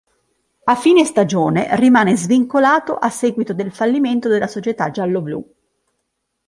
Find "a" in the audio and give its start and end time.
0.63-0.75, 2.97-3.11